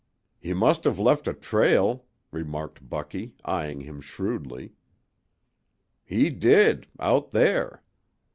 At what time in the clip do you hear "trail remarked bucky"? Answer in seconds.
1.35-3.35